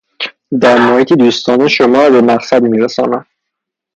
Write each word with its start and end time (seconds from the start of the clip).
در 0.61 0.79
محیطی 0.79 1.15
دوستانه 1.15 1.67
شما 1.67 2.03
را 2.03 2.09
به 2.09 2.21
مقصد 2.21 2.63
می 2.63 2.79
رسانم. 2.79 3.25